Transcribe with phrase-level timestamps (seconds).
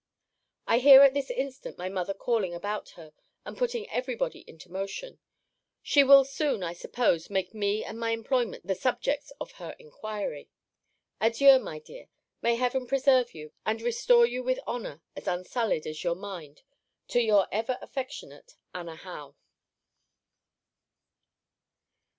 [0.65, 3.13] I hear at this instant, my mother calling about her,
[3.45, 5.19] and putting every body into motion.
[5.83, 10.49] She will soon, I suppose, make me and my employment the subjects of her inquiry.
[11.19, 12.07] Adieu, my dear.
[12.41, 16.63] May heaven preserve you, and restore you with honour as unsullied as your mind
[17.09, 19.35] to Your ever affectionate ANNA HOWE.